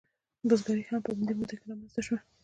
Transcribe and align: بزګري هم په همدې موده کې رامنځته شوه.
بزګري 0.47 0.83
هم 0.87 0.97
په 1.05 1.09
همدې 1.15 1.33
موده 1.39 1.55
کې 1.59 1.65
رامنځته 1.69 2.01
شوه. 2.05 2.17